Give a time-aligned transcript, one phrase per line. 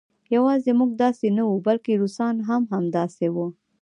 [0.35, 3.47] یوازې موږ داسې نه وو بلکې روسان هم همداسې وو